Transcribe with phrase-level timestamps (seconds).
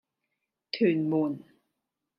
[0.71, 1.43] 屯門